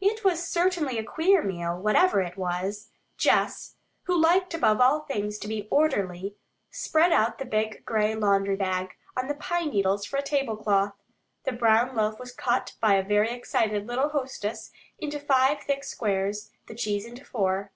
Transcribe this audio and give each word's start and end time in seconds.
It 0.00 0.24
was 0.24 0.42
certainly 0.48 0.96
a 0.96 1.04
queer 1.04 1.42
meal, 1.42 1.78
whatever 1.78 2.22
it 2.22 2.38
was. 2.38 2.88
Jess, 3.18 3.76
who 4.04 4.16
liked 4.18 4.54
above 4.54 4.80
all 4.80 5.00
things 5.00 5.36
to 5.40 5.48
be 5.48 5.68
orderly, 5.70 6.34
spread 6.70 7.12
out 7.12 7.36
the 7.36 7.44
big 7.44 7.84
gray 7.84 8.14
laundry 8.14 8.56
bag 8.56 8.94
on 9.18 9.28
the 9.28 9.34
pine 9.34 9.68
needles 9.68 10.06
for 10.06 10.16
a 10.16 10.22
tablecloth. 10.22 10.94
The 11.44 11.52
brown 11.52 11.94
loaf 11.94 12.18
was 12.18 12.32
cut 12.32 12.72
by 12.80 12.94
a 12.94 13.02
very 13.02 13.28
excited 13.30 13.86
little 13.86 14.08
hostess 14.08 14.70
into 14.98 15.20
five 15.20 15.60
thick 15.64 15.84
squares; 15.84 16.52
the 16.68 16.74
cheese 16.74 17.04
into 17.04 17.26
four. 17.26 17.70